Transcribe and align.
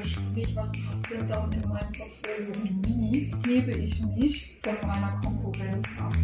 Also 0.00 0.20
sprich, 0.20 0.56
was 0.56 0.72
passt 0.72 1.10
denn 1.10 1.26
dann 1.26 1.52
in 1.52 1.68
mein 1.68 1.92
Portfolio 1.92 2.52
und 2.62 2.86
wie 2.86 3.34
hebe 3.46 3.72
ich 3.72 4.00
mich 4.00 4.58
von 4.62 4.74
meiner 4.86 5.20
Konkurrenz 5.22 5.86
ab? 5.98 6.16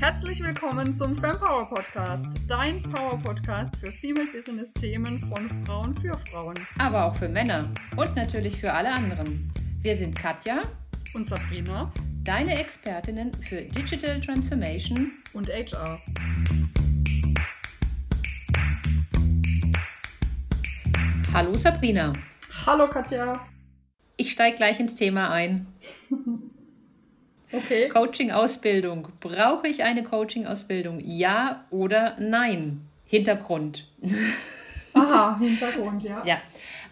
Herzlich 0.00 0.42
willkommen 0.42 0.94
zum 0.94 1.14
Fempower 1.14 1.68
Podcast, 1.68 2.26
dein 2.48 2.82
Power 2.84 3.18
Podcast 3.18 3.76
für 3.76 3.92
Female 3.92 4.28
Business 4.32 4.72
Themen 4.72 5.20
von 5.28 5.50
Frauen 5.66 5.94
für 5.98 6.16
Frauen. 6.30 6.54
Aber 6.78 7.04
auch 7.04 7.14
für 7.14 7.28
Männer 7.28 7.68
und 7.96 8.16
natürlich 8.16 8.56
für 8.56 8.72
alle 8.72 8.94
anderen. 8.94 9.52
Wir 9.82 9.94
sind 9.94 10.18
Katja 10.18 10.62
und 11.12 11.28
Sabrina, 11.28 11.92
deine 12.24 12.58
Expertinnen 12.58 13.34
für 13.42 13.60
Digital 13.60 14.18
Transformation 14.22 15.12
und 15.34 15.50
HR. 15.50 16.00
Hallo 21.34 21.54
Sabrina. 21.54 22.12
Hallo 22.66 22.88
Katja. 22.88 23.40
Ich 24.18 24.32
steige 24.32 24.54
gleich 24.56 24.78
ins 24.78 24.94
Thema 24.94 25.30
ein. 25.30 25.66
Okay. 27.54 27.88
Coaching-Ausbildung. 27.88 29.08
Brauche 29.20 29.68
ich 29.68 29.82
eine 29.84 30.02
Coaching-Ausbildung? 30.02 31.00
Ja 31.04 31.66
oder 31.68 32.16
nein? 32.18 32.80
Hintergrund. 33.04 33.86
Aha, 34.94 35.38
Hintergrund, 35.38 36.02
ja. 36.02 36.24
Ja. 36.24 36.38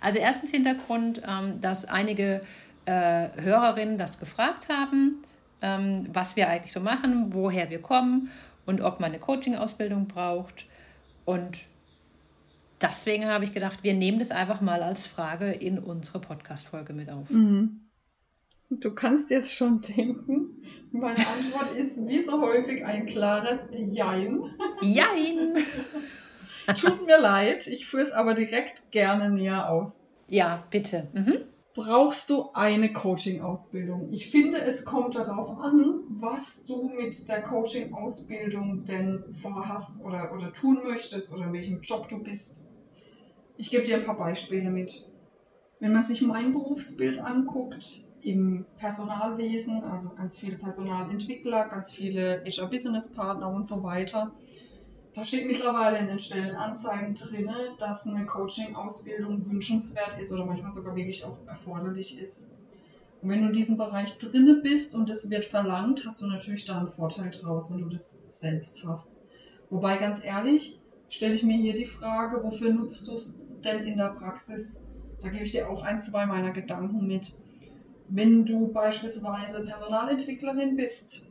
Also 0.03 0.19
erstens 0.19 0.51
Hintergrund, 0.51 1.23
ähm, 1.27 1.63
dass 1.63 1.87
einige 1.87 2.43
äh, 2.85 3.29
Hörerinnen 3.41 3.97
das 3.97 4.21
gefragt 4.21 4.69
haben, 4.69 5.25
ähm, 5.63 6.07
was 6.13 6.37
wir 6.37 6.51
eigentlich 6.51 6.73
so 6.73 6.81
machen, 6.81 7.33
woher 7.33 7.71
wir 7.71 7.81
kommen 7.81 8.31
und 8.67 8.83
ob 8.83 9.01
man 9.01 9.13
eine 9.13 9.19
Coaching-Ausbildung 9.19 10.09
braucht. 10.09 10.67
Und 11.25 11.57
deswegen 12.83 13.27
habe 13.27 13.45
ich 13.45 13.53
gedacht, 13.53 13.83
wir 13.83 13.95
nehmen 13.95 14.19
das 14.19 14.31
einfach 14.31 14.61
mal 14.61 14.83
als 14.83 15.07
Frage 15.07 15.53
in 15.53 15.79
unsere 15.79 16.21
Podcast-Folge 16.21 16.93
mit 16.93 17.11
auf. 17.11 17.31
Mhm. 17.31 17.91
Du 18.71 18.95
kannst 18.95 19.31
jetzt 19.31 19.53
schon 19.53 19.81
denken, 19.81 20.63
meine 20.93 21.19
Antwort 21.19 21.77
ist 21.77 22.07
wie 22.07 22.21
so 22.21 22.41
häufig 22.41 22.85
ein 22.85 23.07
klares 23.07 23.67
Jein. 23.73 24.43
Jein! 24.81 25.57
Tut 26.81 27.05
mir 27.05 27.19
leid, 27.19 27.67
ich 27.67 27.87
führe 27.87 28.03
es 28.03 28.13
aber 28.13 28.35
direkt 28.35 28.93
gerne 28.93 29.29
näher 29.31 29.71
aus. 29.71 30.03
Ja, 30.29 30.63
bitte. 30.71 31.09
Mhm. 31.13 31.45
Brauchst 31.75 32.31
du 32.31 32.51
eine 32.53 32.93
Coaching-Ausbildung? 32.93 34.13
Ich 34.13 34.31
finde, 34.31 34.61
es 34.61 34.85
kommt 34.85 35.17
darauf 35.17 35.59
an, 35.59 36.01
was 36.09 36.65
du 36.65 36.89
mit 36.89 37.29
der 37.29 37.43
Coaching-Ausbildung 37.43 38.85
denn 38.85 39.25
vorhast 39.33 40.05
oder, 40.05 40.33
oder 40.35 40.53
tun 40.53 40.79
möchtest 40.85 41.33
oder 41.33 41.47
in 41.47 41.53
welchem 41.53 41.81
Job 41.81 42.09
du 42.09 42.23
bist. 42.23 42.63
Ich 43.61 43.69
gebe 43.69 43.85
dir 43.85 43.97
ein 43.97 44.07
paar 44.07 44.17
Beispiele 44.17 44.71
mit. 44.71 45.07
Wenn 45.81 45.93
man 45.93 46.03
sich 46.03 46.23
mein 46.23 46.51
Berufsbild 46.51 47.21
anguckt, 47.21 48.07
im 48.23 48.65
Personalwesen, 48.79 49.85
also 49.85 50.15
ganz 50.15 50.39
viele 50.39 50.57
Personalentwickler, 50.57 51.69
ganz 51.69 51.93
viele 51.93 52.43
HR-Business-Partner 52.43 53.53
und 53.53 53.69
so 53.69 53.83
weiter. 53.83 54.33
Da 55.13 55.25
steht 55.27 55.47
mittlerweile 55.47 55.99
in 55.99 56.07
den 56.07 56.19
Stellenanzeigen 56.19 57.15
drin, 57.15 57.51
dass 57.79 58.07
eine 58.07 58.25
Coaching-Ausbildung 58.25 59.45
wünschenswert 59.45 60.19
ist 60.19 60.33
oder 60.33 60.47
manchmal 60.47 60.71
sogar 60.71 60.97
wirklich 60.97 61.23
auch 61.27 61.47
erforderlich 61.47 62.19
ist. 62.19 62.51
Und 63.21 63.29
wenn 63.29 63.43
du 63.43 63.49
in 63.49 63.53
diesem 63.53 63.77
Bereich 63.77 64.17
drinne 64.17 64.63
bist 64.63 64.95
und 64.95 65.11
das 65.11 65.29
wird 65.29 65.45
verlangt, 65.45 66.07
hast 66.07 66.23
du 66.23 66.27
natürlich 66.29 66.65
da 66.65 66.79
einen 66.79 66.89
Vorteil 66.89 67.29
draus, 67.29 67.71
wenn 67.71 67.83
du 67.83 67.91
das 67.91 68.21
selbst 68.31 68.83
hast. 68.87 69.21
Wobei 69.69 69.99
ganz 69.99 70.25
ehrlich, 70.25 70.79
stelle 71.11 71.35
ich 71.35 71.43
mir 71.43 71.59
hier 71.59 71.75
die 71.75 71.85
Frage, 71.85 72.43
wofür 72.43 72.73
nutzt 72.73 73.07
du 73.07 73.13
es 73.13 73.39
denn 73.65 73.85
in 73.85 73.99
der 73.99 74.11
Praxis? 74.11 74.81
Da 75.21 75.29
gebe 75.29 75.45
ich 75.45 75.53
dir 75.53 75.69
auch 75.69 75.83
ein, 75.83 76.01
zwei 76.01 76.27
meiner 76.27 76.51
Gedanken 76.51 77.07
mit. 77.07 77.35
Wenn 78.09 78.45
du 78.45 78.73
beispielsweise 78.73 79.65
Personalentwicklerin 79.65 80.77
bist, 80.77 81.31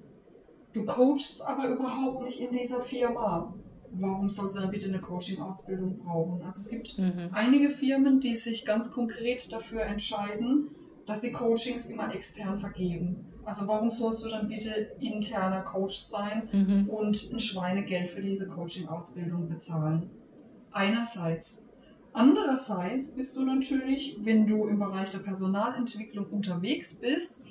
du 0.73 0.85
coachst 0.85 1.41
aber 1.41 1.67
überhaupt 1.67 2.23
nicht 2.23 2.39
in 2.39 2.51
dieser 2.51 2.79
Firma, 2.79 3.53
warum 3.91 4.29
sollst 4.29 4.55
du 4.55 4.61
dann 4.61 4.71
bitte 4.71 4.87
eine 4.87 4.99
Coaching-Ausbildung 4.99 5.97
brauchen? 5.97 6.41
Also 6.43 6.61
es 6.61 6.69
gibt 6.69 6.97
mhm. 6.97 7.29
einige 7.31 7.69
Firmen, 7.69 8.19
die 8.19 8.35
sich 8.35 8.65
ganz 8.65 8.91
konkret 8.91 9.51
dafür 9.51 9.81
entscheiden, 9.81 10.69
dass 11.05 11.21
sie 11.21 11.31
Coachings 11.31 11.87
immer 11.87 12.13
extern 12.13 12.57
vergeben. 12.57 13.25
Also 13.43 13.67
warum 13.67 13.89
sollst 13.89 14.23
du 14.23 14.29
dann 14.29 14.47
bitte 14.47 14.69
interner 14.99 15.61
Coach 15.61 15.97
sein 15.97 16.47
mhm. 16.51 16.89
und 16.89 17.31
ein 17.33 17.39
Schweinegeld 17.39 18.07
für 18.07 18.21
diese 18.21 18.47
Coaching-Ausbildung 18.47 19.49
bezahlen? 19.49 20.09
Einerseits. 20.71 21.68
Andererseits 22.19 23.11
bist 23.11 23.37
du 23.37 23.45
natürlich, 23.45 24.17
wenn 24.19 24.45
du 24.45 24.67
im 24.67 24.77
Bereich 24.77 25.09
der 25.09 25.19
Personalentwicklung 25.19 26.25
unterwegs 26.25 26.95
bist, 26.95 27.45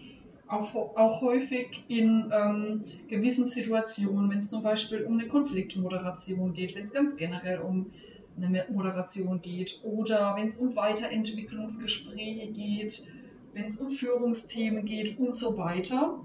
auch, 0.46 0.74
auch 0.74 1.22
häufig 1.22 1.86
in 1.88 2.30
ähm, 2.30 2.84
gewissen 3.08 3.46
Situationen, 3.46 4.30
wenn 4.30 4.36
es 4.36 4.50
zum 4.50 4.62
Beispiel 4.62 5.04
um 5.04 5.14
eine 5.14 5.26
Konfliktmoderation 5.26 6.52
geht, 6.52 6.76
wenn 6.76 6.84
es 6.84 6.92
ganz 6.92 7.16
generell 7.16 7.60
um 7.60 7.92
eine 8.36 8.66
Moderation 8.68 9.40
geht 9.40 9.80
oder 9.84 10.36
wenn 10.36 10.48
es 10.48 10.58
um 10.58 10.76
Weiterentwicklungsgespräche 10.76 12.48
geht, 12.48 13.08
wenn 13.54 13.64
es 13.64 13.78
um 13.78 13.88
Führungsthemen 13.88 14.84
geht 14.84 15.18
und 15.18 15.34
so 15.34 15.56
weiter, 15.56 16.20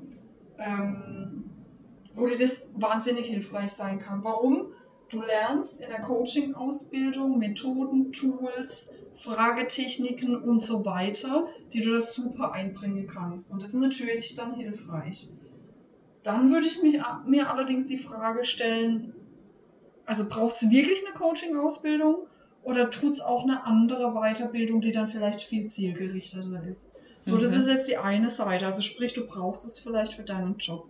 ähm, 0.57 1.45
wo 2.13 2.27
dir 2.27 2.37
das 2.37 2.67
wahnsinnig 2.75 3.27
hilfreich 3.27 3.71
sein 3.71 3.99
kann. 3.99 4.21
Warum? 4.21 4.73
Du 5.13 5.21
lernst 5.21 5.79
in 5.79 5.89
der 5.89 6.01
Coaching-Ausbildung 6.01 7.37
Methoden, 7.37 8.11
Tools, 8.11 8.91
Fragetechniken 9.13 10.35
und 10.35 10.59
so 10.59 10.83
weiter, 10.85 11.47
die 11.71 11.81
du 11.81 11.93
das 11.93 12.15
super 12.15 12.51
einbringen 12.53 13.05
kannst. 13.05 13.53
Und 13.53 13.61
das 13.61 13.75
ist 13.75 13.79
natürlich 13.79 14.35
dann 14.35 14.55
hilfreich. 14.55 15.29
Dann 16.23 16.49
würde 16.49 16.65
ich 16.65 16.81
mir, 16.81 17.05
mir 17.27 17.51
allerdings 17.51 17.85
die 17.85 17.99
Frage 17.99 18.43
stellen, 18.43 19.13
also 20.07 20.27
braucht 20.27 20.55
es 20.55 20.71
wirklich 20.71 21.05
eine 21.05 21.13
Coaching-Ausbildung 21.13 22.25
oder 22.63 22.89
tut 22.89 23.11
es 23.11 23.21
auch 23.21 23.43
eine 23.43 23.67
andere 23.67 24.13
Weiterbildung, 24.13 24.81
die 24.81 24.91
dann 24.91 25.07
vielleicht 25.07 25.43
viel 25.43 25.67
zielgerichteter 25.67 26.63
ist? 26.67 26.91
So, 27.21 27.35
mhm. 27.35 27.41
das 27.41 27.53
ist 27.53 27.67
jetzt 27.67 27.87
die 27.87 27.97
eine 27.97 28.31
Seite. 28.31 28.65
Also 28.65 28.81
sprich, 28.81 29.13
du 29.13 29.27
brauchst 29.27 29.63
es 29.63 29.77
vielleicht 29.77 30.13
für 30.13 30.23
deinen 30.23 30.57
Job. 30.57 30.89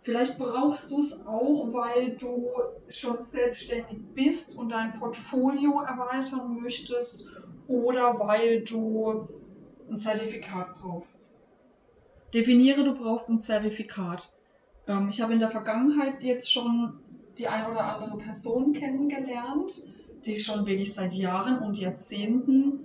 Vielleicht 0.00 0.38
brauchst 0.38 0.90
du 0.90 1.00
es 1.00 1.26
auch, 1.26 1.72
weil 1.72 2.16
du 2.16 2.48
schon 2.88 3.22
selbstständig 3.22 3.98
bist 4.14 4.56
und 4.56 4.70
dein 4.70 4.92
Portfolio 4.92 5.80
erweitern 5.80 6.60
möchtest 6.60 7.26
oder 7.66 8.18
weil 8.18 8.62
du 8.62 9.28
ein 9.90 9.98
Zertifikat 9.98 10.78
brauchst. 10.78 11.34
Definiere, 12.32 12.84
du 12.84 12.94
brauchst 12.94 13.28
ein 13.28 13.40
Zertifikat. 13.40 14.32
Ähm, 14.86 15.08
ich 15.10 15.20
habe 15.20 15.32
in 15.32 15.40
der 15.40 15.50
Vergangenheit 15.50 16.22
jetzt 16.22 16.52
schon 16.52 17.00
die 17.36 17.48
ein 17.48 17.70
oder 17.70 17.84
andere 17.84 18.18
Person 18.18 18.72
kennengelernt, 18.72 19.88
die 20.24 20.38
schon 20.38 20.66
wirklich 20.66 20.92
seit 20.92 21.12
Jahren 21.14 21.58
und 21.60 21.78
Jahrzehnten 21.78 22.84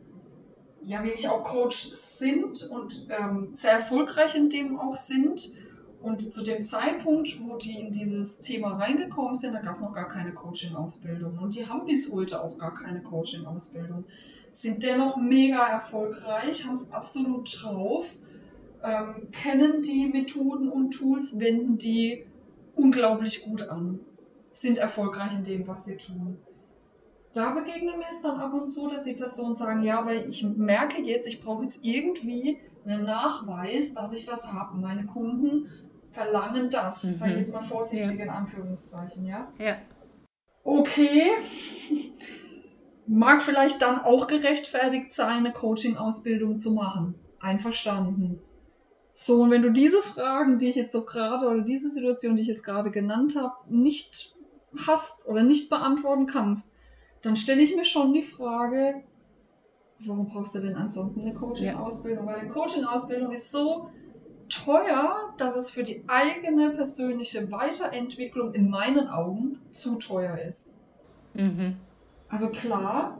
ja 0.85 1.03
wirklich 1.03 1.28
auch 1.29 1.44
Coach 1.44 1.78
sind 1.78 2.69
und 2.69 3.07
ähm, 3.09 3.50
sehr 3.53 3.73
erfolgreich 3.73 4.35
in 4.35 4.50
dem 4.50 4.79
auch 4.79 4.96
sind 4.96 5.53
und 6.03 6.34
zu 6.34 6.44
dem 6.44 6.66
Zeitpunkt, 6.66 7.40
wo 7.41 7.56
die 7.56 7.80
in 7.80 7.91
dieses 7.94 8.41
Thema 8.41 8.75
reingekommen 8.75 9.36
sind, 9.36 9.53
da 9.53 9.62
gab 9.62 9.75
es 9.75 9.81
noch 9.81 9.94
gar 9.94 10.09
keine 10.09 10.34
Coaching-Ausbildung. 10.34 11.38
Und 11.38 11.56
die 11.56 11.66
haben 11.66 11.86
bis 11.86 12.12
heute 12.12 12.44
auch 12.44 12.58
gar 12.58 12.75
keine 12.75 13.02
Coaching-Ausbildung. 13.02 14.03
Sind 14.52 14.84
dennoch 14.84 15.16
mega 15.16 15.66
erfolgreich, 15.66 16.66
haben 16.66 16.74
es 16.74 16.91
absolut 16.91 17.58
drauf, 17.64 18.18
ähm, 18.84 19.30
kennen 19.31 19.81
die 19.81 20.08
Methoden 20.08 20.68
und 20.68 20.91
Tools, 20.91 21.40
wenden 21.40 21.78
die 21.78 22.25
unglaublich 22.75 23.46
gut 23.46 23.62
an, 23.70 24.02
sind 24.52 24.78
erfolgreich 24.78 25.34
in 25.38 25.46
dem, 25.46 25.66
was 25.68 25.85
sie 25.85 25.96
tun. 25.96 26.38
Da 27.34 27.52
begegnen 27.52 27.97
wir 27.97 28.08
es 28.12 28.22
dann 28.22 28.41
ab 28.41 28.53
und 28.53 28.68
zu, 28.68 28.90
dass 28.90 29.06
die 29.06 29.14
Personen 29.14 29.53
sagen, 29.53 29.81
ja, 29.84 30.05
weil 30.05 30.28
ich 30.28 30.44
merke 30.44 31.02
jetzt, 31.02 31.28
ich 31.28 31.40
brauche 31.40 31.64
jetzt 31.64 31.84
irgendwie 31.85 32.59
einen 32.85 33.05
Nachweis, 33.05 33.94
dass 33.94 34.14
ich 34.14 34.26
das 34.26 34.52
habe. 34.52 34.78
Meine 34.78 35.05
Kunden 35.05 35.70
verlangen 36.14 36.70
das. 36.70 37.04
Mhm. 37.04 37.14
Sag 37.14 37.30
ich 37.32 37.38
jetzt 37.38 37.54
mal 37.54 37.62
vorsichtig 37.62 38.18
ja. 38.18 38.24
in 38.24 38.30
Anführungszeichen, 38.30 39.26
ja? 39.26 39.52
Ja. 39.58 39.78
Okay. 40.64 41.32
Mag 43.08 43.42
vielleicht 43.42 43.82
dann 43.82 44.00
auch 44.00 44.28
gerechtfertigt 44.28 45.12
sein, 45.12 45.40
eine 45.40 45.52
Coaching-Ausbildung 45.52 46.60
zu 46.60 46.72
machen. 46.72 47.16
Einverstanden. 47.40 48.40
So, 49.14 49.42
und 49.42 49.52
wenn 49.52 49.62
du 49.62 49.72
diese 49.72 50.02
Fragen, 50.02 50.58
die 50.58 50.70
ich 50.70 50.76
jetzt 50.76 50.94
so 50.94 51.04
gerade, 51.04 51.48
oder 51.48 51.62
diese 51.62 51.90
Situation, 51.90 52.36
die 52.36 52.44
ich 52.44 52.48
jetzt 52.48 52.64
gerade 52.64 52.92
genannt 52.92 53.36
habe, 53.36 53.54
nicht 53.68 54.36
hast 54.88 55.28
oder 55.28 55.44
nicht 55.44 55.70
beantworten 55.70 56.26
kannst, 56.26 56.72
dann 57.22 57.36
stelle 57.36 57.62
ich 57.62 57.76
mir 57.76 57.86
schon 57.86 58.14
die 58.14 58.24
Frage, 58.24 59.04
warum 60.00 60.28
brauchst 60.28 60.56
du 60.56 60.60
denn 60.60 60.76
ansonsten 60.76 61.22
eine 61.22 61.34
Coaching-Ausbildung? 61.34 62.26
Weil 62.26 62.38
eine 62.38 62.50
Coaching-Ausbildung 62.50 63.32
ist 63.32 63.52
so 63.52 63.90
teuer, 64.53 65.34
dass 65.38 65.55
es 65.55 65.70
für 65.70 65.84
die 65.84 66.03
eigene 66.08 66.72
persönliche 66.72 67.52
Weiterentwicklung 67.52 68.53
in 68.53 68.70
meinen 68.70 69.08
Augen 69.08 69.59
zu 69.72 69.96
teuer 69.96 70.38
ist. 70.38 70.79
Mhm. 71.34 71.78
Also 72.29 72.50
klar, 72.50 73.20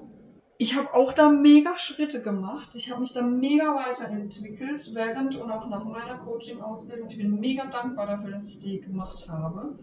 ich 0.58 0.76
habe 0.76 0.94
auch 0.94 1.14
da 1.14 1.30
mega 1.30 1.78
Schritte 1.78 2.22
gemacht. 2.22 2.76
Ich 2.76 2.92
habe 2.92 3.02
mich 3.02 3.14
da 3.14 3.22
mega 3.22 3.76
weiterentwickelt 3.76 4.92
während 4.94 5.36
und 5.36 5.52
auch 5.52 5.68
nach 5.68 5.84
meiner 5.84 6.18
Coaching-Ausbildung. 6.18 7.08
Ich 7.10 7.18
bin 7.18 7.40
mega 7.40 7.66
dankbar 7.66 8.08
dafür, 8.08 8.32
dass 8.32 8.48
ich 8.48 8.60
die 8.60 8.80
gemacht 8.80 9.28
habe. 9.30 9.76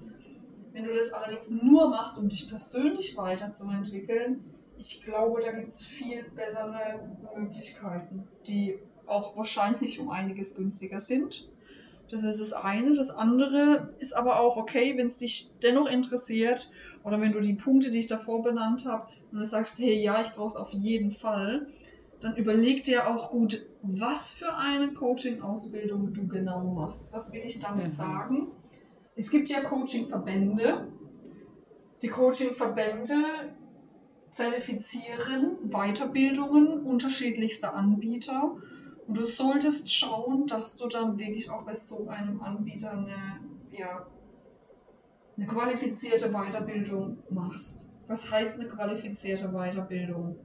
Wenn 0.73 0.85
du 0.85 0.94
das 0.94 1.12
allerdings 1.12 1.50
nur 1.50 1.91
machst, 1.91 2.19
um 2.19 2.29
dich 2.29 2.49
persönlich 2.49 3.17
weiterzuentwickeln, 3.17 4.44
ich 4.79 5.05
glaube, 5.05 5.41
da 5.41 5.52
gibt 5.52 5.69
es 5.69 5.85
viel 5.85 6.25
bessere 6.35 7.00
Möglichkeiten, 7.37 8.26
die 8.47 8.79
auch 9.11 9.37
wahrscheinlich 9.37 10.01
um 10.01 10.11
einiges 10.11 10.57
günstiger 10.57 11.01
sind. 11.01 11.49
Das 12.11 12.25
ist 12.25 12.41
das 12.41 12.53
eine. 12.53 12.95
Das 12.95 13.11
andere 13.11 13.95
ist 13.99 14.15
aber 14.15 14.41
auch 14.41 14.57
okay, 14.57 14.97
wenn 14.97 15.07
es 15.07 15.19
dich 15.19 15.59
dennoch 15.62 15.89
interessiert 15.89 16.71
oder 17.05 17.21
wenn 17.21 17.33
du 17.33 17.41
die 17.41 17.55
Punkte, 17.55 17.91
die 17.91 18.01
ich 18.01 18.09
davor 18.09 18.43
benannt 18.43 18.87
habe, 18.87 19.07
und 19.33 19.39
du 19.39 19.45
sagst, 19.45 19.79
hey, 19.79 20.03
ja, 20.03 20.21
ich 20.21 20.33
brauche 20.33 20.49
es 20.49 20.57
auf 20.57 20.73
jeden 20.73 21.11
Fall, 21.12 21.69
dann 22.21 22.37
überleg 22.37 22.83
dir 22.83 23.09
auch 23.09 23.31
gut, 23.31 23.65
was 23.83 24.33
für 24.33 24.55
eine 24.55 24.93
Coaching-Ausbildung 24.93 26.12
du 26.12 26.29
genau 26.29 26.65
machst. 26.65 27.12
Was 27.12 27.33
will 27.33 27.43
ich 27.45 27.61
damit 27.61 27.87
mhm. 27.87 27.91
sagen? 27.91 28.49
Es 29.15 29.31
gibt 29.31 29.49
ja 29.49 29.61
Coaching-Verbände. 29.61 30.89
Die 32.03 32.09
Coaching-Verbände 32.09 33.15
zertifizieren 34.31 35.57
Weiterbildungen 35.69 36.81
unterschiedlichster 36.83 37.75
Anbieter. 37.75 38.57
Und 39.11 39.19
du 39.19 39.25
solltest 39.25 39.93
schauen, 39.93 40.47
dass 40.47 40.77
du 40.77 40.87
dann 40.87 41.19
wirklich 41.19 41.51
auch 41.51 41.65
bei 41.65 41.75
so 41.75 42.07
einem 42.07 42.41
Anbieter 42.41 42.93
eine, 42.93 43.41
ja, 43.77 44.07
eine 45.37 45.47
qualifizierte 45.49 46.31
Weiterbildung 46.31 47.19
machst. 47.29 47.91
Was 48.07 48.31
heißt 48.31 48.61
eine 48.61 48.69
qualifizierte 48.69 49.49
Weiterbildung? 49.49 50.37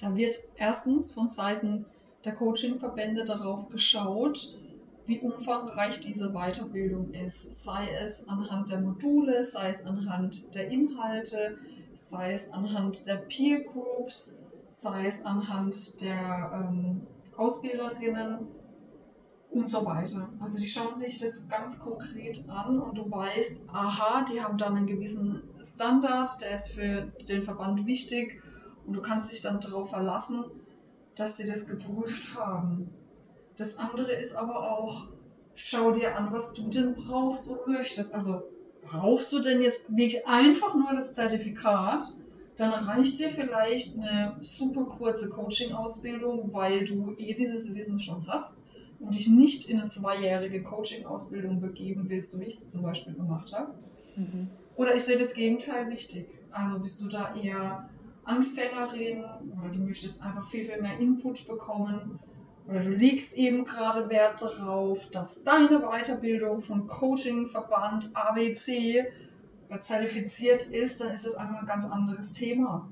Da 0.00 0.16
wird 0.16 0.34
erstens 0.56 1.12
von 1.12 1.28
Seiten 1.28 1.86
der 2.24 2.34
Coaching-Verbände 2.34 3.24
darauf 3.24 3.68
geschaut, 3.68 4.58
wie 5.06 5.20
umfangreich 5.20 6.00
diese 6.00 6.32
Weiterbildung 6.32 7.12
ist. 7.12 7.62
Sei 7.62 7.90
es 8.02 8.26
anhand 8.26 8.72
der 8.72 8.80
Module, 8.80 9.44
sei 9.44 9.68
es 9.68 9.86
anhand 9.86 10.52
der 10.56 10.68
Inhalte, 10.68 11.58
sei 11.92 12.32
es 12.32 12.52
anhand 12.52 13.06
der 13.06 13.18
Peer 13.18 13.62
Groups, 13.62 14.42
sei 14.68 15.06
es 15.06 15.24
anhand 15.24 16.02
der 16.02 16.50
ähm, 16.72 17.06
Ausbilderinnen 17.36 18.46
und 19.50 19.68
so 19.68 19.84
weiter. 19.86 20.28
Also 20.40 20.58
die 20.58 20.68
schauen 20.68 20.96
sich 20.96 21.18
das 21.18 21.48
ganz 21.48 21.78
konkret 21.78 22.44
an 22.48 22.78
und 22.78 22.98
du 22.98 23.10
weißt, 23.10 23.62
aha, 23.68 24.22
die 24.22 24.42
haben 24.42 24.58
dann 24.58 24.76
einen 24.76 24.86
gewissen 24.86 25.42
Standard, 25.62 26.30
der 26.40 26.54
ist 26.54 26.72
für 26.72 27.12
den 27.28 27.42
Verband 27.42 27.86
wichtig 27.86 28.40
und 28.86 28.96
du 28.96 29.00
kannst 29.00 29.32
dich 29.32 29.40
dann 29.40 29.60
darauf 29.60 29.90
verlassen, 29.90 30.44
dass 31.14 31.36
sie 31.36 31.46
das 31.46 31.66
geprüft 31.66 32.34
haben. 32.34 32.90
Das 33.56 33.78
andere 33.78 34.12
ist 34.12 34.34
aber 34.34 34.70
auch, 34.72 35.06
schau 35.54 35.92
dir 35.92 36.16
an, 36.16 36.32
was 36.32 36.52
du 36.54 36.68
denn 36.68 36.94
brauchst 36.94 37.48
und 37.48 37.66
möchtest. 37.68 38.12
Also 38.12 38.42
brauchst 38.82 39.32
du 39.32 39.40
denn 39.40 39.62
jetzt 39.62 39.88
wirklich 39.88 40.26
einfach 40.26 40.74
nur 40.74 40.92
das 40.92 41.14
Zertifikat? 41.14 42.02
Dann 42.56 42.72
reicht 42.72 43.18
dir 43.18 43.30
vielleicht 43.30 43.98
eine 43.98 44.36
super 44.40 44.84
kurze 44.84 45.28
Coaching-Ausbildung, 45.28 46.52
weil 46.52 46.84
du 46.84 47.14
eh 47.18 47.34
dieses 47.34 47.74
Wissen 47.74 47.98
schon 47.98 48.26
hast 48.28 48.62
und 49.00 49.14
dich 49.14 49.28
nicht 49.28 49.68
in 49.68 49.80
eine 49.80 49.88
zweijährige 49.88 50.62
Coaching-Ausbildung 50.62 51.60
begeben 51.60 52.08
willst, 52.08 52.32
so 52.32 52.40
wie 52.40 52.44
ich 52.44 52.54
es 52.54 52.68
zum 52.68 52.82
Beispiel 52.82 53.14
gemacht 53.14 53.52
habe. 53.52 53.74
Mhm. 54.16 54.48
Oder 54.76 54.94
ich 54.94 55.02
sehe 55.02 55.18
das 55.18 55.34
Gegenteil 55.34 55.90
wichtig. 55.90 56.28
Also 56.50 56.78
bist 56.78 57.02
du 57.02 57.08
da 57.08 57.34
eher 57.34 57.88
Anfängerin 58.24 59.24
oder 59.58 59.70
du 59.70 59.80
möchtest 59.80 60.22
einfach 60.22 60.46
viel, 60.46 60.64
viel 60.64 60.80
mehr 60.80 60.98
Input 60.98 61.46
bekommen 61.46 62.18
oder 62.66 62.80
du 62.80 62.90
legst 62.90 63.34
eben 63.34 63.64
gerade 63.64 64.08
Wert 64.08 64.40
darauf, 64.40 65.10
dass 65.10 65.44
deine 65.44 65.80
Weiterbildung 65.80 66.60
von 66.60 66.86
Coaching, 66.86 67.46
Verband, 67.46 68.10
ABC 68.14 69.04
zertifiziert 69.80 70.66
ist, 70.66 71.00
dann 71.00 71.12
ist 71.12 71.26
das 71.26 71.36
einfach 71.36 71.60
ein 71.60 71.66
ganz 71.66 71.84
anderes 71.84 72.32
Thema. 72.32 72.88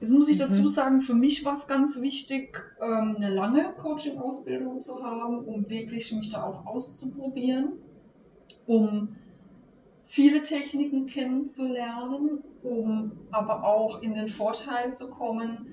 Jetzt 0.00 0.12
muss 0.12 0.28
ich 0.28 0.36
mhm. 0.36 0.42
dazu 0.42 0.68
sagen, 0.68 1.00
für 1.00 1.14
mich 1.14 1.44
war 1.44 1.52
es 1.52 1.66
ganz 1.66 2.00
wichtig, 2.00 2.62
ähm, 2.80 3.16
eine 3.16 3.28
lange 3.28 3.72
Coaching-Ausbildung 3.76 4.80
zu 4.80 5.02
haben, 5.04 5.44
um 5.44 5.68
wirklich 5.68 6.12
mich 6.12 6.30
da 6.30 6.44
auch 6.44 6.64
auszuprobieren, 6.66 7.72
um 8.66 9.16
viele 10.02 10.42
Techniken 10.42 11.06
kennenzulernen, 11.06 12.42
um 12.62 13.12
aber 13.30 13.62
auch 13.62 14.02
in 14.02 14.14
den 14.14 14.28
Vorteil 14.28 14.94
zu 14.94 15.10
kommen, 15.10 15.66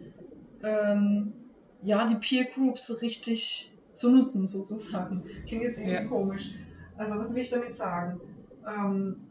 ähm, 0.62 1.34
ja, 1.82 2.06
die 2.06 2.16
Peer 2.16 2.46
Groups 2.46 3.02
richtig 3.02 3.74
zu 3.94 4.12
nutzen, 4.12 4.46
sozusagen. 4.46 5.24
Klingt 5.48 5.64
jetzt 5.64 5.78
irgendwie 5.78 5.96
ja. 5.96 6.06
komisch. 6.06 6.52
Also, 6.98 7.18
was 7.18 7.34
will 7.34 7.42
ich 7.42 7.50
damit 7.50 7.74
sagen? 7.74 8.20
Ähm, 8.68 9.27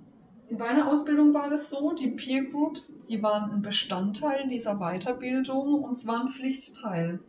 in 0.48 0.58
meiner 0.58 0.88
Ausbildung 0.88 1.34
war 1.34 1.50
das 1.50 1.70
so, 1.70 1.92
die 1.92 2.12
Peer 2.12 2.44
Groups, 2.44 3.00
die 3.00 3.22
waren 3.22 3.50
ein 3.50 3.62
Bestandteil 3.62 4.46
dieser 4.46 4.76
Weiterbildung 4.76 5.82
und 5.82 5.98
zwar 5.98 6.20
ein 6.20 6.28
Pflichtteil. 6.28 7.20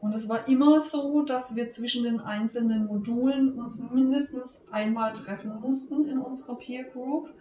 Und 0.00 0.12
es 0.12 0.28
war 0.28 0.48
immer 0.48 0.80
so, 0.80 1.22
dass 1.22 1.54
wir 1.54 1.68
zwischen 1.68 2.04
den 2.04 2.20
einzelnen 2.20 2.86
Modulen 2.86 3.52
uns 3.52 3.82
mindestens 3.90 4.64
einmal 4.70 5.12
treffen 5.12 5.60
mussten 5.60 6.08
in 6.08 6.18
unserer 6.18 6.56
Peer 6.56 6.84
Group. 6.84 7.32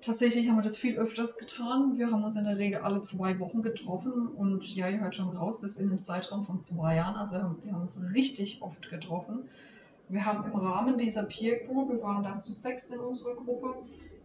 Tatsächlich 0.00 0.48
haben 0.48 0.56
wir 0.56 0.62
das 0.62 0.78
viel 0.78 0.96
öfters 0.96 1.36
getan. 1.38 1.96
Wir 1.96 2.10
haben 2.10 2.24
uns 2.24 2.36
in 2.36 2.44
der 2.44 2.58
Regel 2.58 2.80
alle 2.80 3.02
zwei 3.02 3.38
Wochen 3.38 3.62
getroffen 3.62 4.28
und 4.28 4.74
ja, 4.74 4.88
ihr 4.88 5.00
hört 5.00 5.14
schon 5.14 5.36
raus, 5.36 5.60
das 5.60 5.72
ist 5.72 5.80
in 5.80 5.90
einem 5.90 6.00
Zeitraum 6.00 6.42
von 6.42 6.60
zwei 6.60 6.96
Jahren. 6.96 7.16
Also 7.16 7.36
wir 7.36 7.72
haben 7.72 7.82
uns 7.82 8.00
richtig 8.14 8.62
oft 8.62 8.88
getroffen. 8.90 9.48
Wir 10.12 10.26
haben 10.26 10.44
im 10.44 10.54
Rahmen 10.54 10.98
dieser 10.98 11.22
Peer 11.22 11.60
Group, 11.60 11.88
wir 11.88 12.02
waren 12.02 12.22
dazu 12.22 12.52
sechs 12.52 12.90
in 12.90 12.98
unserer 12.98 13.34
Gruppe, 13.34 13.76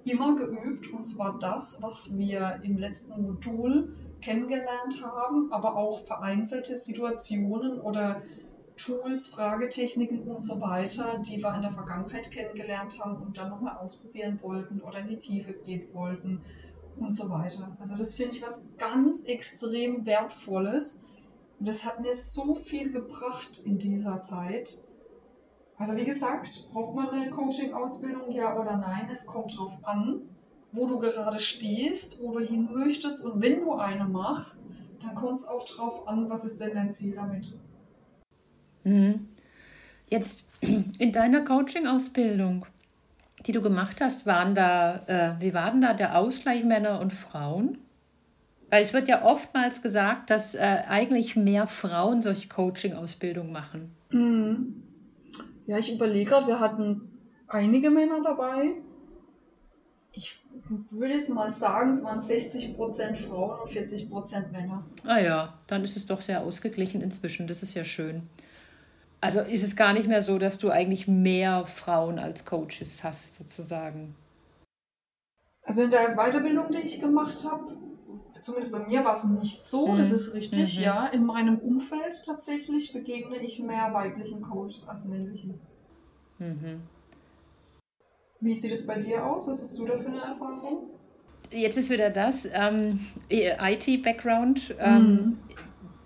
immer 0.04 0.36
geübt 0.36 0.92
und 0.92 1.06
zwar 1.06 1.40
das, 1.40 1.82
was 1.82 2.18
wir 2.18 2.60
im 2.62 2.78
letzten 2.78 3.22
Modul 3.22 3.96
kennengelernt 4.20 5.02
haben, 5.02 5.50
aber 5.50 5.78
auch 5.78 6.04
vereinzelte 6.04 6.76
Situationen 6.76 7.80
oder 7.80 8.22
Tools, 8.76 9.30
Fragetechniken 9.30 10.24
und 10.24 10.42
so 10.42 10.60
weiter, 10.60 11.22
die 11.26 11.42
wir 11.42 11.56
in 11.56 11.62
der 11.62 11.72
Vergangenheit 11.72 12.32
kennengelernt 12.32 13.00
haben 13.00 13.24
und 13.26 13.38
dann 13.38 13.50
nochmal 13.50 13.78
ausprobieren 13.78 14.40
wollten 14.42 14.82
oder 14.82 15.00
in 15.00 15.08
die 15.08 15.18
Tiefe 15.18 15.54
gehen 15.54 15.88
wollten 15.94 16.42
und 16.98 17.14
so 17.14 17.30
weiter. 17.30 17.78
Also 17.80 17.96
das 17.96 18.16
finde 18.16 18.36
ich 18.36 18.42
was 18.42 18.66
ganz 18.78 19.22
extrem 19.22 20.06
Wertvolles 20.06 21.06
und 21.62 21.66
das 21.66 21.86
hat 21.86 22.02
mir 22.02 22.14
so 22.14 22.56
viel 22.56 22.92
gebracht 22.92 23.62
in 23.66 23.78
dieser 23.78 24.20
Zeit. 24.20 24.80
Also 25.78 25.96
wie 25.96 26.06
gesagt, 26.06 26.70
braucht 26.72 26.96
man 26.96 27.10
eine 27.10 27.30
Coaching-Ausbildung, 27.30 28.32
ja 28.32 28.60
oder 28.60 28.78
nein? 28.78 29.08
Es 29.12 29.26
kommt 29.26 29.56
drauf 29.58 29.78
an, 29.84 30.22
wo 30.72 30.88
du 30.88 30.98
gerade 31.00 31.40
stehst, 31.40 32.22
wo 32.22 32.32
du 32.32 32.40
hin 32.40 32.70
möchtest. 32.74 33.24
Und 33.26 33.42
wenn 33.42 33.62
du 33.62 33.74
eine 33.74 34.06
machst, 34.06 34.66
dann 35.02 35.14
kommt 35.14 35.38
es 35.38 35.48
auch 35.48 35.66
drauf 35.66 36.08
an, 36.08 36.30
was 36.30 36.46
ist 36.46 36.60
denn 36.60 36.74
dein 36.74 36.94
Ziel 36.94 37.16
damit. 37.16 37.54
Mhm. 38.84 39.28
Jetzt 40.10 40.50
in 40.98 41.12
deiner 41.12 41.44
Coaching-Ausbildung, 41.44 42.66
die 43.46 43.52
du 43.52 43.62
gemacht 43.62 44.02
hast, 44.02 44.26
waren 44.26 44.56
da, 44.56 45.04
äh, 45.06 45.40
wie 45.40 45.54
war 45.54 45.72
denn 45.72 45.82
da 45.82 45.94
der 45.94 46.18
Ausgleich 46.18 46.64
Männer 46.64 47.00
und 47.00 47.14
Frauen? 47.14 47.78
Weil 48.72 48.82
es 48.82 48.94
wird 48.94 49.08
ja 49.08 49.24
oftmals 49.24 49.84
gesagt, 49.84 50.32
dass 50.32 50.56
äh, 50.56 50.82
eigentlich 50.90 51.36
mehr 51.36 51.68
Frauen 51.68 52.24
solche 52.24 52.50
Coaching-Ausbildung 52.50 53.52
machen. 53.52 53.96
Mhm. 54.12 54.87
Ja, 55.68 55.78
ich 55.78 55.94
überlege 55.94 56.30
gerade, 56.30 56.48
wir 56.48 56.60
hatten 56.60 57.12
einige 57.48 57.90
Männer 57.90 58.22
dabei. 58.24 58.72
Ich 60.14 60.42
würde 60.90 61.14
jetzt 61.14 61.30
mal 61.30 61.52
sagen, 61.52 61.92
es 61.92 62.04
waren 62.04 62.20
60% 62.20 63.16
Frauen 63.16 63.60
und 63.60 63.70
40% 63.70 64.52
Männer. 64.52 64.84
Ah 65.04 65.20
ja, 65.20 65.54
dann 65.68 65.84
ist 65.84 65.98
es 65.98 66.06
doch 66.06 66.22
sehr 66.22 66.42
ausgeglichen 66.42 67.02
inzwischen. 67.02 67.48
Das 67.48 67.62
ist 67.62 67.74
ja 67.74 67.84
schön. 67.84 68.24
Also 69.20 69.42
ist 69.42 69.64
es 69.64 69.76
gar 69.76 69.94
nicht 69.94 70.08
mehr 70.08 70.22
so, 70.22 70.40
dass 70.40 70.58
du 70.58 70.70
eigentlich 70.70 71.08
mehr 71.08 71.66
Frauen 71.66 72.18
als 72.18 72.46
Coaches 72.46 73.04
hast, 73.04 73.36
sozusagen. 73.36 74.16
Also 75.64 75.84
in 75.84 75.92
der 75.92 76.16
Weiterbildung, 76.16 76.72
die 76.72 76.80
ich 76.80 77.02
gemacht 77.02 77.44
habe, 77.44 77.76
zumindest 78.42 78.72
bei 78.72 78.80
mir 78.80 79.04
war 79.04 79.16
es 79.16 79.24
nicht 79.24 79.64
so, 79.64 79.88
mhm. 79.88 79.98
das 79.98 80.12
ist 80.12 80.34
richtig, 80.34 80.78
mhm. 80.78 80.84
ja. 80.84 81.08
In 81.08 81.26
meinem 81.26 81.60
Umfeld 81.60 82.24
tatsächlich 82.26 82.94
begegne 82.94 83.38
ich 83.38 83.60
mehr 83.60 83.94
weiblichen 83.94 84.42
Coaches 84.42 84.88
als 84.88 85.06
männlichen. 85.06 85.60
Mhm. 86.40 86.82
Wie 88.40 88.54
sieht 88.54 88.72
es 88.72 88.86
bei 88.86 89.00
dir 89.00 89.26
aus? 89.26 89.48
Was 89.48 89.64
hast 89.64 89.78
du 89.80 89.86
da 89.86 89.98
für 89.98 90.08
eine 90.08 90.22
Erfahrung? 90.22 90.90
Jetzt 91.50 91.78
ist 91.78 91.90
wieder 91.90 92.10
das, 92.10 92.48
ähm, 92.52 93.00
IT-Background. 93.30 94.76
Ähm, 94.80 95.02
mhm. 95.02 95.38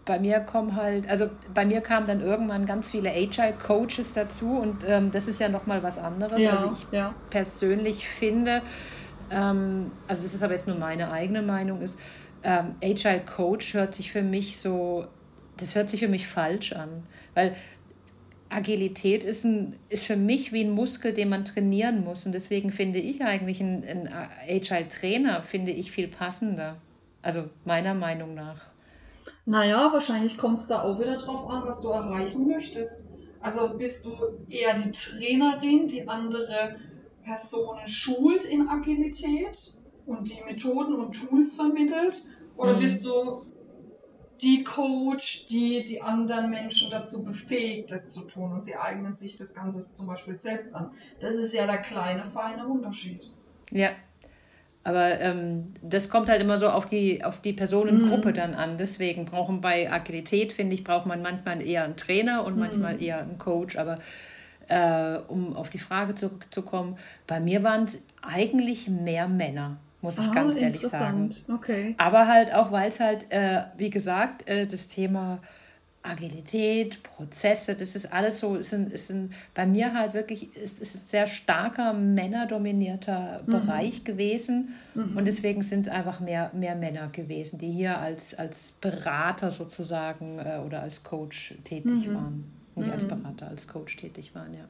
Bei 0.06 0.20
mir 0.20 0.40
kommen 0.40 0.76
halt, 0.76 1.08
also 1.10 1.30
bei 1.54 1.66
mir 1.66 1.82
kamen 1.82 2.08
dann 2.08 2.22
irgendwann 2.22 2.66
ganz 2.66 2.90
viele 2.90 3.12
Agile-Coaches 3.12 4.14
dazu 4.14 4.50
und 4.50 4.84
ähm, 4.88 5.12
das 5.12 5.28
ist 5.28 5.40
ja 5.40 5.48
nochmal 5.48 5.84
was 5.84 5.98
anderes. 5.98 6.42
Ja, 6.42 6.52
also 6.52 6.72
ich 6.72 6.86
ja. 6.92 7.14
persönlich 7.30 8.08
finde, 8.08 8.62
ähm, 9.30 9.92
also 10.08 10.24
das 10.24 10.34
ist 10.34 10.44
aber 10.44 10.54
jetzt 10.54 10.68
nur 10.68 10.78
meine 10.78 11.12
eigene 11.12 11.42
Meinung, 11.42 11.82
ist, 11.82 12.00
ähm, 12.44 12.76
Agile 12.84 13.22
Coach 13.22 13.74
hört 13.74 13.96
sich 13.96 14.12
für 14.12 14.24
mich 14.24 14.58
so, 14.58 15.06
das 15.58 15.76
hört 15.76 15.90
sich 15.90 16.00
für 16.00 16.08
mich 16.08 16.28
falsch 16.28 16.74
an, 16.74 17.04
weil 17.34 17.56
Agilität 18.50 19.24
ist, 19.24 19.46
ein, 19.46 19.78
ist 19.88 20.06
für 20.06 20.18
mich 20.18 20.52
wie 20.52 20.64
ein 20.64 20.72
Muskel, 20.72 21.14
den 21.14 21.30
man 21.30 21.46
trainieren 21.46 22.04
muss. 22.04 22.26
Und 22.26 22.34
deswegen 22.34 22.72
finde 22.72 23.00
ich 23.00 23.24
eigentlich 23.24 23.62
einen, 23.62 23.86
einen 23.86 24.10
Agile-Trainer, 24.50 25.42
finde 25.42 25.72
ich 25.72 25.92
viel 25.92 26.10
passender. 26.10 26.78
Also 27.22 27.46
meiner 27.64 27.94
Meinung 27.94 28.34
nach. 28.34 28.60
Naja, 29.46 29.90
wahrscheinlich 29.94 30.38
kommt 30.38 30.60
es 30.60 30.68
da 30.68 30.82
auch 30.82 31.00
wieder 31.00 31.18
drauf 31.18 31.48
an, 31.50 31.64
was 31.66 31.82
du 31.82 31.90
erreichen 31.90 32.48
möchtest. 32.48 33.08
Also 33.40 33.70
bist 33.78 34.06
du 34.06 34.12
eher 34.50 34.74
die 34.76 34.92
Trainerin, 34.92 35.88
die 35.88 36.08
andere 36.08 36.76
Personen 37.24 37.88
schult 37.88 38.44
in 38.44 38.68
Agilität 38.68 39.78
und 40.18 40.30
die 40.30 40.44
Methoden 40.44 40.96
und 40.96 41.14
Tools 41.14 41.56
vermittelt? 41.56 42.26
Oder 42.58 42.74
mhm. 42.74 42.80
bist 42.80 43.06
du 43.06 43.46
die 44.42 44.64
Coach, 44.64 45.46
die 45.48 45.84
die 45.84 46.02
anderen 46.02 46.50
Menschen 46.50 46.90
dazu 46.90 47.24
befähigt, 47.24 47.92
das 47.92 48.12
zu 48.12 48.22
tun 48.22 48.52
und 48.54 48.62
sie 48.62 48.76
eignen 48.76 49.14
sich 49.14 49.38
das 49.38 49.54
Ganze 49.54 49.94
zum 49.94 50.08
Beispiel 50.08 50.36
selbst 50.36 50.74
an? 50.74 50.92
Das 51.20 51.36
ist 51.36 51.54
ja 51.54 51.66
der 51.66 51.78
kleine, 51.78 52.26
feine 52.26 52.68
Unterschied. 52.68 53.22
Ja, 53.72 53.92
aber 54.84 55.20
ähm, 55.20 55.74
das 55.82 56.10
kommt 56.10 56.28
halt 56.28 56.42
immer 56.42 56.58
so 56.58 56.70
auf 56.70 56.88
die, 56.88 57.24
auf 57.24 57.40
die 57.40 57.54
Personengruppe 57.54 58.30
mhm. 58.30 58.34
dann 58.34 58.54
an. 58.56 58.78
Deswegen 58.78 59.26
brauchen 59.26 59.62
bei 59.62 59.92
Agilität, 59.92 60.54
finde 60.54 60.74
ich, 60.74 60.84
braucht 60.84 61.06
man 61.06 61.22
manchmal 61.22 61.62
eher 61.62 61.84
einen 61.84 61.96
Trainer 61.96 62.44
und 62.46 62.56
mhm. 62.56 62.62
manchmal 62.62 63.02
eher 63.02 63.20
einen 63.20 63.38
Coach. 63.38 63.78
Aber 63.78 63.96
äh, 64.68 65.20
um 65.28 65.56
auf 65.56 65.70
die 65.70 65.78
Frage 65.78 66.16
zurückzukommen, 66.16 66.98
bei 67.28 67.40
mir 67.40 67.64
waren 67.64 67.84
es 67.84 68.02
eigentlich 68.24 68.88
mehr 68.88 69.28
Männer, 69.28 69.78
muss 70.02 70.18
ich 70.18 70.28
ah, 70.28 70.34
ganz 70.34 70.56
ehrlich 70.56 70.82
sagen. 70.82 71.30
Okay. 71.54 71.96
Aber 71.98 72.28
halt 72.28 72.54
auch, 72.54 72.72
weil 72.72 72.90
es 72.90 73.00
halt, 73.00 73.32
äh, 73.32 73.64
wie 73.78 73.90
gesagt, 73.90 74.48
äh, 74.48 74.66
das 74.66 74.88
Thema 74.88 75.40
Agilität, 76.04 77.04
Prozesse, 77.04 77.76
das 77.76 77.96
ist 77.96 78.12
alles 78.12 78.40
so, 78.40 78.56
ist 78.56 78.74
ein, 78.74 78.90
ist 78.90 79.12
ein, 79.12 79.32
bei 79.54 79.68
mir 79.68 79.94
halt 79.94 80.16
wirklich, 80.16 80.56
ist, 80.58 80.82
ist 80.82 80.96
ein 80.96 81.06
sehr 81.06 81.28
starker 81.28 81.94
männerdominierter 81.94 83.44
mhm. 83.46 83.52
Bereich 83.52 84.04
gewesen 84.04 84.74
mhm. 84.96 85.16
und 85.16 85.26
deswegen 85.26 85.62
sind 85.62 85.82
es 85.82 85.92
einfach 85.92 86.20
mehr, 86.20 86.50
mehr 86.56 86.76
Männer 86.76 87.08
gewesen, 87.10 87.60
die 87.60 87.70
hier 87.70 88.00
als, 88.00 88.34
als 88.34 88.72
Berater 88.82 89.52
sozusagen 89.52 90.40
äh, 90.40 90.60
oder 90.66 90.82
als 90.82 91.04
Coach 91.04 91.56
tätig 91.64 92.08
mhm. 92.08 92.16
waren. 92.16 92.52
Nicht 92.76 92.92
als 92.92 93.04
mhm. 93.04 93.10
Berater, 93.10 93.48
als 93.50 93.68
Coach 93.68 93.98
tätig 93.98 94.34
waren, 94.34 94.54
ja. 94.56 94.66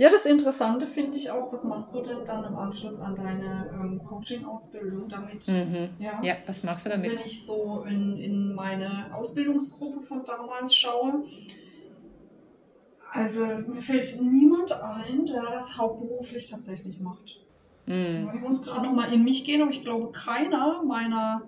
Ja, 0.00 0.08
das 0.08 0.24
Interessante 0.24 0.86
finde 0.86 1.18
ich 1.18 1.30
auch, 1.30 1.52
was 1.52 1.62
machst 1.64 1.94
du 1.94 2.00
denn 2.00 2.24
dann 2.24 2.42
im 2.46 2.56
Anschluss 2.56 3.00
an 3.00 3.14
deine 3.14 3.68
ähm, 3.70 4.00
Coaching-Ausbildung 4.02 5.10
damit? 5.10 5.46
Mhm. 5.46 5.90
Ja? 5.98 6.18
ja, 6.24 6.36
was 6.46 6.62
machst 6.62 6.86
du 6.86 6.88
damit? 6.88 7.10
Wenn 7.10 7.26
ich 7.26 7.44
so 7.44 7.84
in, 7.86 8.16
in 8.16 8.54
meine 8.54 9.14
Ausbildungsgruppe 9.14 10.00
von 10.00 10.24
damals 10.24 10.74
schaue, 10.74 11.24
also 13.12 13.44
mir 13.44 13.82
fällt 13.82 14.22
niemand 14.22 14.72
ein, 14.72 15.26
der 15.26 15.42
das 15.42 15.76
hauptberuflich 15.76 16.48
tatsächlich 16.48 16.98
macht. 16.98 17.38
Mhm. 17.84 18.30
Ich 18.34 18.40
muss 18.40 18.62
gerade 18.62 18.86
nochmal 18.86 19.12
in 19.12 19.22
mich 19.22 19.44
gehen, 19.44 19.60
aber 19.60 19.70
ich 19.70 19.84
glaube, 19.84 20.12
keiner 20.12 20.82
meiner, 20.82 21.42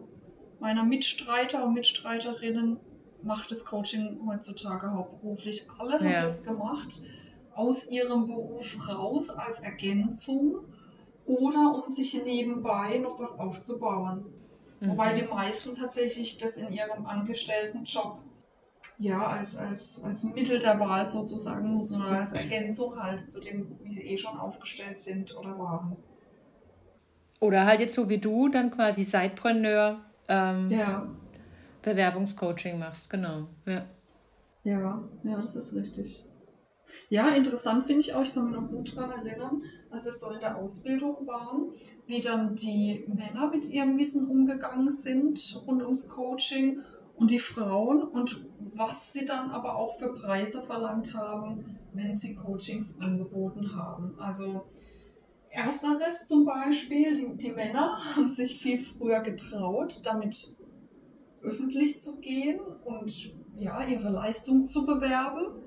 meiner 0.60 0.84
Mitstreiter 0.84 1.64
und 1.64 1.72
Mitstreiterinnen 1.72 2.78
macht 3.22 3.50
das 3.50 3.64
Coaching 3.64 4.20
heutzutage 4.26 4.90
hauptberuflich. 4.90 5.68
Alle 5.78 5.94
haben 5.94 6.04
ja. 6.04 6.20
das 6.20 6.44
gemacht 6.44 7.02
aus 7.54 7.90
ihrem 7.90 8.26
Beruf 8.26 8.88
raus 8.88 9.30
als 9.30 9.60
Ergänzung 9.60 10.56
oder 11.26 11.82
um 11.82 11.88
sich 11.88 12.22
nebenbei 12.24 12.98
noch 12.98 13.18
was 13.18 13.38
aufzubauen. 13.38 14.24
Mhm. 14.80 14.90
Wobei 14.90 15.12
die 15.12 15.22
meisten 15.24 15.74
tatsächlich 15.74 16.38
das 16.38 16.56
in 16.56 16.72
ihrem 16.72 17.06
angestellten 17.06 17.84
Job 17.84 18.18
ja 18.98 19.26
als, 19.26 19.56
als, 19.56 20.02
als 20.02 20.24
Mittel 20.24 20.58
der 20.58 20.78
Wahl 20.80 21.06
sozusagen, 21.06 21.82
sondern 21.84 22.14
als 22.16 22.32
Ergänzung 22.32 23.00
halt 23.00 23.30
zu 23.30 23.40
dem, 23.40 23.76
wie 23.82 23.92
sie 23.92 24.02
eh 24.02 24.18
schon 24.18 24.38
aufgestellt 24.38 24.98
sind 24.98 25.36
oder 25.36 25.58
waren. 25.58 25.96
Oder 27.40 27.66
halt 27.66 27.80
jetzt 27.80 27.94
so 27.94 28.08
wie 28.08 28.18
du 28.18 28.48
dann 28.48 28.70
quasi 28.70 29.02
Sidepreneur 29.02 30.00
ähm, 30.28 30.70
ja. 30.70 31.08
Bewerbungscoaching 31.82 32.78
machst, 32.78 33.10
genau. 33.10 33.48
Ja. 33.66 33.84
ja, 34.62 35.02
ja, 35.24 35.36
das 35.36 35.56
ist 35.56 35.74
richtig. 35.74 36.28
Ja, 37.08 37.28
interessant 37.28 37.84
finde 37.84 38.00
ich 38.00 38.14
auch, 38.14 38.22
ich 38.22 38.32
kann 38.32 38.44
mich 38.44 38.54
noch 38.54 38.68
gut 38.68 38.96
daran 38.96 39.24
erinnern, 39.24 39.62
als 39.90 40.04
wir 40.04 40.12
so 40.12 40.30
in 40.30 40.40
der 40.40 40.56
Ausbildung 40.56 41.26
waren, 41.26 41.72
wie 42.06 42.20
dann 42.20 42.54
die 42.54 43.04
Männer 43.06 43.50
mit 43.50 43.68
ihrem 43.68 43.98
Wissen 43.98 44.28
umgegangen 44.28 44.90
sind 44.90 45.62
rund 45.66 45.82
ums 45.82 46.08
Coaching 46.08 46.80
und 47.14 47.30
die 47.30 47.38
Frauen 47.38 48.02
und 48.02 48.46
was 48.58 49.12
sie 49.12 49.26
dann 49.26 49.50
aber 49.50 49.76
auch 49.76 49.98
für 49.98 50.12
Preise 50.12 50.62
verlangt 50.62 51.14
haben, 51.14 51.78
wenn 51.92 52.14
sie 52.14 52.34
Coachings 52.34 52.98
angeboten 53.00 53.74
haben. 53.76 54.14
Also 54.18 54.64
ersteres 55.50 56.26
zum 56.26 56.44
Beispiel, 56.44 57.14
die, 57.14 57.36
die 57.36 57.52
Männer 57.52 57.98
haben 58.16 58.28
sich 58.28 58.58
viel 58.60 58.80
früher 58.80 59.20
getraut, 59.20 60.00
damit 60.04 60.56
öffentlich 61.42 61.98
zu 61.98 62.18
gehen 62.20 62.60
und 62.84 63.34
ja, 63.58 63.84
ihre 63.84 64.08
Leistung 64.08 64.66
zu 64.66 64.86
bewerben 64.86 65.61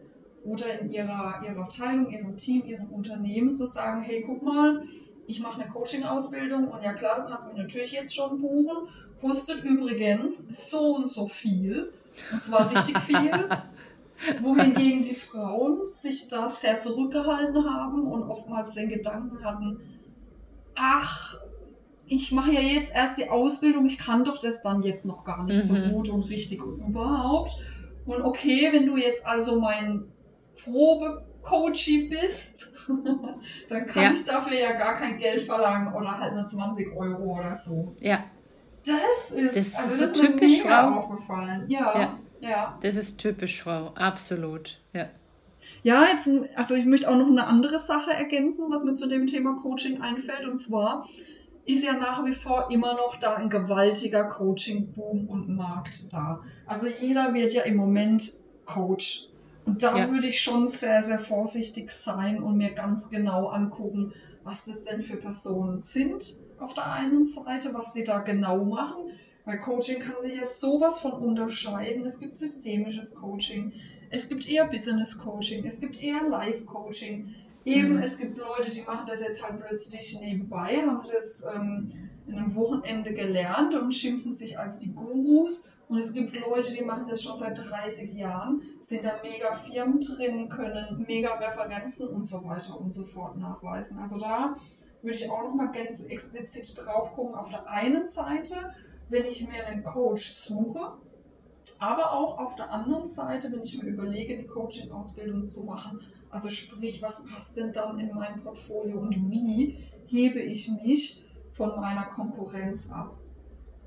oder 0.45 0.79
in 0.79 0.91
ihrer, 0.91 1.41
ihrer 1.43 1.63
Abteilung, 1.63 2.09
ihrem 2.09 2.37
Team, 2.37 2.65
ihrem 2.65 2.89
Unternehmen 2.91 3.55
zu 3.55 3.65
sagen, 3.65 4.03
hey, 4.03 4.23
guck 4.25 4.43
mal, 4.43 4.79
ich 5.27 5.39
mache 5.39 5.61
eine 5.61 5.71
Coaching-Ausbildung 5.71 6.67
und 6.67 6.83
ja 6.83 6.93
klar, 6.93 7.21
du 7.21 7.29
kannst 7.29 7.47
mich 7.47 7.57
natürlich 7.57 7.91
jetzt 7.91 8.15
schon 8.15 8.39
buchen, 8.39 8.87
kostet 9.19 9.63
übrigens 9.63 10.45
so 10.67 10.95
und 10.95 11.09
so 11.09 11.27
viel, 11.27 11.91
und 12.31 12.41
zwar 12.41 12.69
richtig 12.69 12.97
viel, 12.99 13.31
wohingegen 14.39 15.01
die 15.01 15.15
Frauen 15.15 15.83
sich 15.83 16.27
da 16.27 16.47
sehr 16.47 16.77
zurückgehalten 16.77 17.65
haben 17.67 18.03
und 18.03 18.23
oftmals 18.23 18.75
den 18.75 18.87
Gedanken 18.87 19.43
hatten, 19.43 19.79
ach, 20.75 21.37
ich 22.07 22.31
mache 22.31 22.51
ja 22.51 22.61
jetzt 22.61 22.93
erst 22.93 23.17
die 23.17 23.29
Ausbildung, 23.29 23.87
ich 23.87 23.97
kann 23.97 24.23
doch 24.23 24.39
das 24.39 24.61
dann 24.61 24.83
jetzt 24.83 25.05
noch 25.05 25.23
gar 25.23 25.43
nicht 25.43 25.69
mhm. 25.69 25.75
so 25.75 25.91
gut 25.91 26.09
und 26.09 26.29
richtig 26.29 26.61
und 26.61 26.87
überhaupt. 26.87 27.57
Und 28.05 28.21
okay, 28.21 28.69
wenn 28.71 28.85
du 28.85 28.97
jetzt 28.97 29.25
also 29.25 29.59
mein 29.59 30.03
Probecoachie 30.63 32.09
bist, 32.09 32.73
dann 33.69 33.87
kann 33.87 34.03
ja. 34.03 34.11
ich 34.11 34.25
dafür 34.25 34.57
ja 34.57 34.73
gar 34.73 34.97
kein 34.97 35.17
Geld 35.17 35.41
verlangen 35.41 35.93
oder 35.93 36.19
halt 36.19 36.33
nur 36.33 36.45
20 36.45 36.95
Euro 36.95 37.39
oder 37.39 37.55
so. 37.55 37.93
Ja. 38.01 38.23
Das 38.85 39.31
ist, 39.31 39.55
das 39.55 39.75
also 39.75 39.89
das 39.89 40.01
ist 40.01 40.17
so 40.17 40.25
typisch 40.25 40.63
mir 40.63 40.69
Frau. 40.69 40.97
aufgefallen. 40.97 41.65
Ja, 41.67 41.99
ja, 41.99 42.19
ja. 42.39 42.79
Das 42.81 42.95
ist 42.95 43.17
typisch 43.17 43.61
Frau, 43.63 43.91
absolut. 43.95 44.79
Ja. 44.93 45.09
Ja, 45.81 46.05
jetzt, 46.13 46.29
also 46.55 46.75
ich 46.75 46.85
möchte 46.85 47.09
auch 47.09 47.15
noch 47.15 47.27
eine 47.27 47.47
andere 47.47 47.79
Sache 47.79 48.11
ergänzen, 48.11 48.65
was 48.69 48.83
mir 48.83 48.95
zu 48.95 49.07
dem 49.07 49.25
Thema 49.25 49.55
Coaching 49.61 50.01
einfällt. 50.01 50.45
Und 50.45 50.59
zwar 50.59 51.07
ist 51.65 51.83
ja 51.83 51.93
nach 51.93 52.23
wie 52.25 52.33
vor 52.33 52.69
immer 52.71 52.93
noch 52.93 53.15
da 53.19 53.35
ein 53.35 53.49
gewaltiger 53.49 54.25
Coaching-Boom 54.25 55.27
und 55.27 55.49
Markt 55.55 56.13
da. 56.13 56.41
Also 56.65 56.87
jeder 57.01 57.33
wird 57.33 57.53
ja 57.53 57.63
im 57.63 57.75
Moment 57.75 58.33
Coach. 58.65 59.29
Und 59.65 59.81
da 59.81 59.97
ja. 59.97 60.11
würde 60.11 60.27
ich 60.27 60.41
schon 60.41 60.67
sehr, 60.67 61.01
sehr 61.01 61.19
vorsichtig 61.19 61.89
sein 61.89 62.41
und 62.41 62.57
mir 62.57 62.71
ganz 62.71 63.09
genau 63.09 63.47
angucken, 63.47 64.13
was 64.43 64.65
das 64.65 64.83
denn 64.83 65.01
für 65.01 65.17
Personen 65.17 65.79
sind 65.79 66.39
auf 66.59 66.73
der 66.73 66.91
einen 66.91 67.25
Seite, 67.25 67.73
was 67.73 67.93
sie 67.93 68.03
da 68.03 68.19
genau 68.19 68.63
machen. 68.63 69.11
Weil 69.43 69.59
Coaching 69.59 69.99
kann 69.99 70.15
sich 70.21 70.35
jetzt 70.35 70.59
sowas 70.59 70.99
von 70.99 71.13
unterscheiden. 71.13 72.05
Es 72.05 72.19
gibt 72.19 72.37
systemisches 72.37 73.15
Coaching, 73.15 73.73
es 74.09 74.27
gibt 74.29 74.47
eher 74.49 74.65
Business 74.65 75.17
Coaching, 75.17 75.65
es 75.65 75.79
gibt 75.79 76.01
eher 76.01 76.27
Life 76.27 76.65
Coaching. 76.65 77.33
Eben, 77.65 77.93
mhm. 77.93 78.03
es 78.03 78.19
gibt 78.19 78.37
Leute, 78.37 78.69
die 78.71 78.83
machen 78.83 79.05
das 79.07 79.21
jetzt 79.21 79.43
halt 79.43 79.59
plötzlich 79.59 80.19
nebenbei, 80.19 80.77
haben 80.85 81.01
das 81.11 81.43
ähm, 81.55 81.91
in 82.27 82.35
einem 82.35 82.55
Wochenende 82.55 83.11
gelernt 83.11 83.73
und 83.73 83.93
schimpfen 83.93 84.33
sich 84.33 84.59
als 84.59 84.79
die 84.79 84.93
Gurus 84.93 85.69
und 85.87 85.99
es 85.99 86.13
gibt 86.13 86.33
Leute, 86.33 86.73
die 86.73 86.83
machen 86.83 87.07
das 87.07 87.21
schon 87.21 87.37
seit 87.37 87.57
30 87.57 88.13
Jahren, 88.13 88.61
sind 88.79 89.05
da 89.05 89.19
mega 89.21 89.53
Firmen 89.53 89.99
drin, 89.99 90.49
können 90.49 91.05
mega 91.07 91.33
Referenzen 91.35 92.07
und 92.07 92.25
so 92.25 92.43
weiter 92.43 92.79
und 92.79 92.91
so 92.91 93.03
fort 93.03 93.37
nachweisen. 93.37 93.99
Also 93.99 94.19
da 94.19 94.53
würde 95.01 95.17
ich 95.17 95.29
auch 95.29 95.43
nochmal 95.43 95.71
ganz 95.71 96.03
explizit 96.03 96.75
drauf 96.77 97.13
gucken. 97.13 97.35
Auf 97.35 97.49
der 97.49 97.67
einen 97.69 98.07
Seite, 98.07 98.73
wenn 99.09 99.25
ich 99.25 99.47
mir 99.47 99.65
einen 99.67 99.83
Coach 99.83 100.31
suche, 100.33 100.93
aber 101.77 102.13
auch 102.13 102.39
auf 102.39 102.55
der 102.55 102.71
anderen 102.71 103.07
Seite, 103.07 103.51
wenn 103.51 103.61
ich 103.61 103.81
mir 103.81 103.89
überlege, 103.89 104.37
die 104.37 104.47
Coaching-Ausbildung 104.47 105.49
zu 105.49 105.63
machen. 105.63 105.99
Also 106.31 106.49
sprich, 106.49 107.01
was 107.01 107.25
passt 107.25 107.57
denn 107.57 107.71
dann 107.73 107.99
in 107.99 108.13
mein 108.13 108.39
Portfolio 108.41 108.99
und 108.99 109.29
wie 109.29 109.77
hebe 110.07 110.39
ich 110.39 110.69
mich 110.69 111.27
von 111.51 111.79
meiner 111.79 112.05
Konkurrenz 112.05 112.91
ab? 112.91 113.15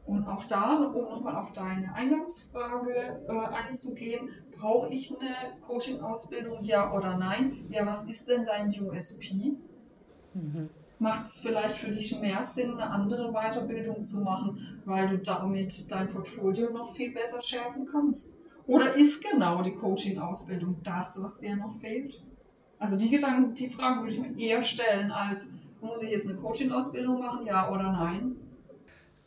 Und 0.09 0.27
auch 0.27 0.45
da, 0.45 0.79
um 0.79 1.05
nochmal 1.05 1.37
auf 1.37 1.53
deine 1.53 1.95
Eingangsfrage 1.95 3.27
äh, 3.29 3.55
einzugehen, 3.55 4.31
brauche 4.57 4.89
ich 4.89 5.15
eine 5.15 5.61
Coaching-Ausbildung, 5.61 6.65
ja 6.65 6.91
oder 6.95 7.19
nein? 7.19 7.67
Ja, 7.69 7.85
was 7.85 8.05
ist 8.05 8.27
denn 8.27 8.47
dein 8.47 8.69
USP? 8.71 9.59
Mhm. 10.33 10.71
macht 10.99 11.27
es 11.27 11.41
vielleicht 11.41 11.77
für 11.77 11.91
dich 11.91 12.19
mehr 12.21 12.43
Sinn, 12.43 12.73
eine 12.73 12.91
andere 12.91 13.33
Weiterbildung 13.33 14.03
zu 14.05 14.21
machen, 14.21 14.81
weil 14.85 15.09
du 15.09 15.19
damit 15.19 15.91
dein 15.91 16.09
Portfolio 16.09 16.71
noch 16.71 16.95
viel 16.95 17.13
besser 17.13 17.41
schärfen 17.43 17.87
kannst? 17.91 18.39
Oder 18.67 18.95
ist 18.95 19.23
genau 19.23 19.63
die 19.63 19.75
Coaching-Ausbildung 19.75 20.77
das, 20.83 21.23
was 21.23 21.39
dir 21.39 21.57
noch 21.57 21.75
fehlt? 21.81 22.23
Also 22.79 22.97
die 22.97 23.11
Gedanken, 23.11 23.55
die 23.55 23.69
Frage 23.69 24.01
würde 24.01 24.13
ich 24.13 24.21
mir 24.21 24.39
eher 24.39 24.65
stellen, 24.65 25.11
als 25.11 25.51
muss 25.83 26.03
ich 26.03 26.11
jetzt 26.11 26.27
eine 26.29 26.39
Coaching-Ausbildung 26.39 27.19
machen, 27.19 27.45
ja 27.45 27.71
oder 27.71 27.93
nein? 27.93 28.37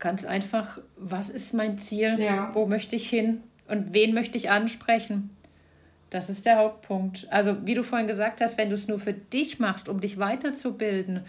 Ganz 0.01 0.25
einfach, 0.25 0.79
was 0.97 1.29
ist 1.29 1.53
mein 1.53 1.77
Ziel? 1.77 2.19
Ja. 2.19 2.49
Wo 2.55 2.65
möchte 2.65 2.95
ich 2.95 3.07
hin? 3.07 3.43
Und 3.67 3.93
wen 3.93 4.15
möchte 4.15 4.35
ich 4.35 4.49
ansprechen? 4.49 5.29
Das 6.09 6.27
ist 6.27 6.47
der 6.47 6.57
Hauptpunkt. 6.57 7.27
Also, 7.29 7.67
wie 7.67 7.75
du 7.75 7.83
vorhin 7.83 8.07
gesagt 8.07 8.41
hast, 8.41 8.57
wenn 8.57 8.69
du 8.69 8.75
es 8.75 8.87
nur 8.87 8.99
für 8.99 9.13
dich 9.13 9.59
machst, 9.59 9.87
um 9.87 9.99
dich 9.99 10.17
weiterzubilden, 10.17 11.21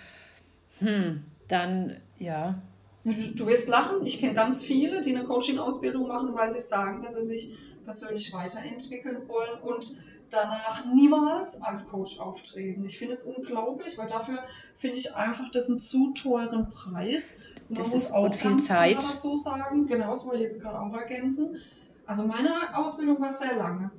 hm, 0.81 1.23
dann 1.49 1.99
ja. 2.19 2.63
Du, 3.05 3.13
du 3.13 3.47
wirst 3.47 3.69
lachen. 3.69 4.07
Ich 4.07 4.19
kenne 4.19 4.33
ganz 4.33 4.65
viele, 4.65 5.03
die 5.03 5.15
eine 5.15 5.25
Coaching-Ausbildung 5.25 6.09
machen, 6.09 6.35
weil 6.35 6.51
sie 6.51 6.61
sagen, 6.61 7.03
dass 7.03 7.15
sie 7.15 7.25
sich 7.25 7.55
persönlich 7.85 8.33
weiterentwickeln 8.33 9.29
wollen 9.29 9.61
und 9.61 10.03
danach 10.31 10.87
niemals 10.87 11.61
als 11.61 11.87
Coach 11.89 12.19
auftreten. 12.19 12.87
Ich 12.87 12.99
finde 12.99 13.13
es 13.13 13.25
unglaublich, 13.25 13.99
weil 13.99 14.09
dafür 14.09 14.39
finde 14.75 14.99
ich 14.99 15.15
einfach 15.15 15.51
das 15.51 15.69
einen 15.69 15.81
zu 15.81 16.15
teuren 16.15 16.71
Preis. 16.71 17.39
Das 17.77 17.95
ist 17.95 18.13
auch 18.13 18.33
viel 18.33 18.57
Zeit. 18.59 18.99
dazu 18.99 19.37
sagen, 19.37 19.87
genau, 19.87 20.11
das 20.11 20.25
wollte 20.25 20.39
ich 20.39 20.45
jetzt 20.45 20.61
gerade 20.61 20.81
auch 20.81 20.95
ergänzen. 20.95 21.57
Also 22.07 22.27
meine 22.27 22.77
Ausbildung 22.77 23.21
war 23.21 23.31
sehr 23.31 23.57
lange. 23.57 23.91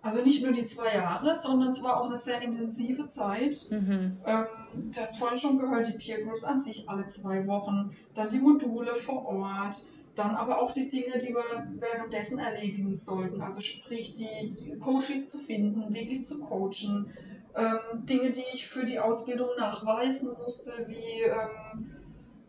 Also 0.00 0.22
nicht 0.22 0.44
nur 0.44 0.52
die 0.52 0.64
zwei 0.64 0.94
Jahre, 0.94 1.34
sondern 1.34 1.70
es 1.70 1.82
war 1.82 2.00
auch 2.00 2.06
eine 2.06 2.16
sehr 2.16 2.40
intensive 2.40 3.06
Zeit. 3.06 3.66
Mhm. 3.70 4.16
Ähm, 4.24 4.44
du 4.74 5.00
hast 5.00 5.18
vorhin 5.18 5.38
schon 5.38 5.58
gehört, 5.58 5.88
die 5.88 5.98
Peer 5.98 6.22
Groups 6.22 6.44
an 6.44 6.60
sich 6.60 6.88
alle 6.88 7.06
zwei 7.08 7.46
Wochen, 7.46 7.90
dann 8.14 8.28
die 8.28 8.38
Module 8.38 8.94
vor 8.94 9.26
Ort, 9.26 9.86
dann 10.14 10.34
aber 10.36 10.62
auch 10.62 10.72
die 10.72 10.88
Dinge, 10.88 11.18
die 11.18 11.34
wir 11.34 11.66
währenddessen 11.78 12.38
erledigen 12.38 12.94
sollten. 12.94 13.40
Also 13.40 13.60
sprich, 13.60 14.14
die, 14.14 14.50
die 14.50 14.78
Coaches 14.78 15.28
zu 15.28 15.38
finden, 15.38 15.92
wirklich 15.92 16.24
zu 16.24 16.40
coachen. 16.40 17.10
Ähm, 17.56 18.06
Dinge, 18.06 18.30
die 18.30 18.44
ich 18.54 18.68
für 18.68 18.84
die 18.84 19.00
Ausbildung 19.00 19.48
nachweisen 19.58 20.30
musste, 20.38 20.86
wie 20.86 21.22
ähm, 21.22 21.97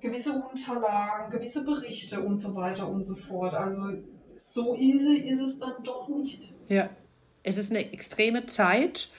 gewisse 0.01 0.31
Unterlagen, 0.33 1.31
gewisse 1.31 1.63
Berichte 1.63 2.19
und 2.21 2.37
so 2.37 2.55
weiter 2.55 2.87
und 2.87 3.03
so 3.03 3.15
fort. 3.15 3.53
Also 3.53 3.83
so 4.35 4.75
easy 4.75 5.17
ist 5.17 5.41
es 5.41 5.59
dann 5.59 5.83
doch 5.83 6.07
nicht. 6.07 6.53
Ja, 6.67 6.89
es 7.43 7.57
ist 7.57 7.71
eine 7.71 7.91
extreme 7.91 8.45
Zeit 8.45 9.09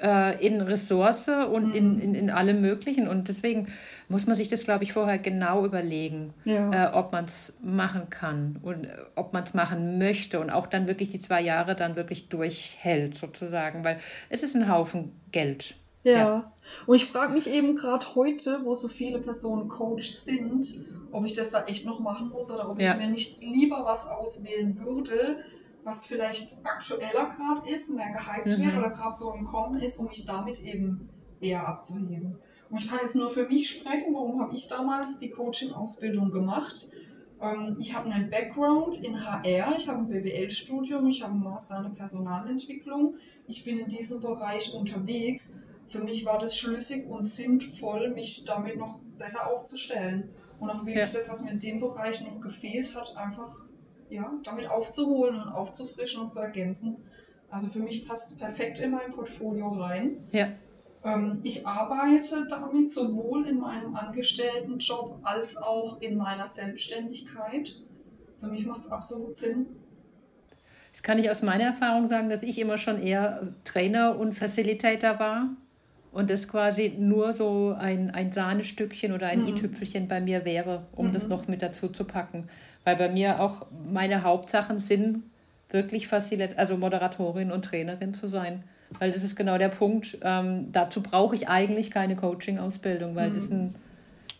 äh, 0.00 0.46
in 0.46 0.60
Ressource 0.60 1.28
und 1.28 1.68
mhm. 1.68 1.74
in, 1.74 1.98
in, 1.98 2.14
in 2.14 2.30
allem 2.30 2.60
Möglichen. 2.60 3.08
Und 3.08 3.28
deswegen 3.28 3.68
muss 4.08 4.26
man 4.26 4.36
sich 4.36 4.48
das, 4.48 4.64
glaube 4.64 4.84
ich, 4.84 4.92
vorher 4.92 5.18
genau 5.18 5.64
überlegen, 5.64 6.32
ja. 6.44 6.90
äh, 6.90 6.94
ob 6.94 7.12
man 7.12 7.24
es 7.24 7.58
machen 7.62 8.08
kann 8.10 8.58
und 8.62 8.84
äh, 8.84 8.90
ob 9.16 9.32
man 9.32 9.42
es 9.42 9.54
machen 9.54 9.98
möchte 9.98 10.40
und 10.40 10.50
auch 10.50 10.66
dann 10.66 10.88
wirklich 10.88 11.08
die 11.08 11.18
zwei 11.18 11.40
Jahre 11.40 11.74
dann 11.74 11.96
wirklich 11.96 12.28
durchhält, 12.28 13.16
sozusagen, 13.16 13.84
weil 13.84 13.98
es 14.30 14.42
ist 14.42 14.54
ein 14.54 14.68
Haufen 14.68 15.12
Geld. 15.32 15.74
Ja. 16.04 16.12
ja. 16.12 16.52
Und 16.86 16.96
ich 16.96 17.06
frage 17.06 17.32
mich 17.32 17.48
eben 17.48 17.76
gerade 17.76 18.14
heute, 18.14 18.60
wo 18.64 18.74
so 18.74 18.88
viele 18.88 19.18
Personen 19.18 19.68
Coach 19.68 20.10
sind, 20.10 20.84
ob 21.12 21.24
ich 21.24 21.34
das 21.34 21.50
da 21.50 21.64
echt 21.64 21.86
noch 21.86 22.00
machen 22.00 22.28
muss 22.28 22.50
oder 22.50 22.68
ob 22.68 22.80
ja. 22.80 22.92
ich 22.92 22.98
mir 22.98 23.08
nicht 23.08 23.42
lieber 23.42 23.84
was 23.84 24.06
auswählen 24.06 24.78
würde, 24.78 25.38
was 25.84 26.06
vielleicht 26.06 26.64
aktueller 26.64 27.30
gerade 27.34 27.68
ist, 27.70 27.90
mehr 27.94 28.12
gehypt 28.12 28.58
mhm. 28.58 28.64
wird 28.64 28.76
oder 28.76 28.90
gerade 28.90 29.16
so 29.16 29.32
im 29.32 29.46
Kommen 29.46 29.80
ist, 29.80 29.98
um 29.98 30.06
mich 30.08 30.26
damit 30.26 30.62
eben 30.62 31.08
eher 31.40 31.66
abzuheben. 31.66 32.38
Und 32.70 32.80
ich 32.80 32.88
kann 32.88 32.98
jetzt 33.02 33.16
nur 33.16 33.30
für 33.30 33.48
mich 33.48 33.70
sprechen, 33.70 34.12
warum 34.12 34.40
habe 34.40 34.54
ich 34.54 34.68
damals 34.68 35.16
die 35.16 35.30
Coaching-Ausbildung 35.30 36.30
gemacht. 36.30 36.90
Ähm, 37.40 37.76
ich 37.80 37.94
habe 37.94 38.10
einen 38.10 38.28
Background 38.28 39.02
in 39.02 39.24
HR, 39.24 39.74
ich 39.76 39.88
habe 39.88 40.00
ein 40.00 40.08
BWL-Studium, 40.08 41.06
ich 41.06 41.22
habe 41.22 41.32
einen 41.32 41.42
Master 41.42 41.84
in 41.84 41.94
Personalentwicklung. 41.94 43.14
Ich 43.46 43.64
bin 43.64 43.78
in 43.78 43.88
diesem 43.88 44.20
Bereich 44.20 44.74
unterwegs. 44.74 45.54
Für 45.88 46.00
mich 46.00 46.26
war 46.26 46.38
das 46.38 46.56
schlüssig 46.56 47.06
und 47.06 47.22
sinnvoll, 47.22 48.10
mich 48.10 48.44
damit 48.44 48.76
noch 48.76 49.00
besser 49.16 49.50
aufzustellen 49.50 50.28
und 50.60 50.68
auch 50.68 50.84
wirklich 50.84 50.96
ja. 50.96 51.06
das, 51.06 51.30
was 51.30 51.42
mir 51.42 51.50
in 51.52 51.60
dem 51.60 51.80
Bereich 51.80 52.22
noch 52.26 52.40
gefehlt 52.42 52.94
hat, 52.94 53.16
einfach 53.16 53.50
ja, 54.10 54.30
damit 54.44 54.68
aufzuholen 54.68 55.36
und 55.36 55.48
aufzufrischen 55.48 56.22
und 56.22 56.30
zu 56.30 56.40
ergänzen. 56.40 56.98
Also 57.48 57.68
für 57.68 57.78
mich 57.78 58.06
passt 58.06 58.32
es 58.32 58.36
perfekt 58.36 58.80
in 58.80 58.90
mein 58.90 59.10
Portfolio 59.12 59.68
rein. 59.68 60.28
Ja. 60.30 60.48
Ähm, 61.04 61.40
ich 61.42 61.66
arbeite 61.66 62.46
damit 62.50 62.90
sowohl 62.90 63.46
in 63.46 63.58
meinem 63.58 63.96
Angestelltenjob 63.96 65.20
als 65.22 65.56
auch 65.56 66.02
in 66.02 66.18
meiner 66.18 66.46
Selbstständigkeit. 66.46 67.76
Für 68.38 68.46
mich 68.48 68.66
macht 68.66 68.80
es 68.80 68.90
absolut 68.90 69.34
Sinn. 69.34 69.66
Das 70.92 71.02
kann 71.02 71.18
ich 71.18 71.30
aus 71.30 71.42
meiner 71.42 71.64
Erfahrung 71.64 72.08
sagen, 72.08 72.28
dass 72.28 72.42
ich 72.42 72.58
immer 72.58 72.76
schon 72.76 73.00
eher 73.00 73.54
Trainer 73.64 74.18
und 74.18 74.34
Facilitator 74.34 75.18
war 75.18 75.56
und 76.12 76.30
das 76.30 76.48
quasi 76.48 76.94
nur 76.98 77.32
so 77.32 77.74
ein, 77.78 78.10
ein 78.10 78.32
Sahnestückchen 78.32 79.12
oder 79.12 79.28
ein 79.28 79.42
mhm. 79.42 79.48
i-Tüpfelchen 79.48 80.08
bei 80.08 80.20
mir 80.20 80.44
wäre, 80.44 80.86
um 80.92 81.08
mhm. 81.08 81.12
das 81.12 81.28
noch 81.28 81.48
mit 81.48 81.62
dazu 81.62 81.88
zu 81.88 82.04
packen. 82.04 82.48
Weil 82.84 82.96
bei 82.96 83.08
mir 83.08 83.40
auch 83.40 83.66
meine 83.90 84.22
Hauptsachen 84.22 84.78
sind, 84.78 85.22
wirklich 85.70 86.08
Facilit 86.08 86.58
also 86.58 86.76
Moderatorin 86.76 87.52
und 87.52 87.64
Trainerin 87.64 88.14
zu 88.14 88.28
sein. 88.28 88.62
Weil 88.98 89.10
das 89.10 89.22
ist 89.22 89.36
genau 89.36 89.58
der 89.58 89.68
Punkt. 89.68 90.18
Ähm, 90.22 90.72
dazu 90.72 91.02
brauche 91.02 91.34
ich 91.34 91.48
eigentlich 91.48 91.90
keine 91.90 92.16
Coaching-Ausbildung, 92.16 93.14
weil 93.14 93.28
mhm. 93.30 93.34
das 93.34 93.48
sind 93.48 93.74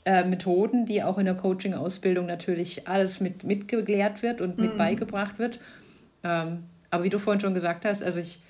äh, 0.07 0.25
Methoden, 0.25 0.87
die 0.87 1.03
auch 1.03 1.19
in 1.19 1.27
der 1.27 1.35
Coaching-Ausbildung 1.35 2.25
natürlich 2.25 2.89
alles 2.89 3.21
mit 3.21 3.45
mitgelehrt 3.45 4.23
wird 4.23 4.41
und 4.41 4.59
mit 4.59 4.73
mhm. 4.73 4.79
beigebracht 4.79 5.39
wird. 5.39 5.59
Ähm, 6.25 6.65
aber 6.91 7.05
wie 7.05 7.11
du 7.11 7.19
vorhin 7.19 7.41
schon 7.41 7.53
gesagt 7.53 7.85
hast, 7.85 8.03
also 8.03 8.21
ich 8.21 8.41